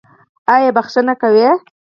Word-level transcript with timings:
ایا 0.53 0.69
بخښنه 0.77 1.13
کوئ؟ 1.21 1.41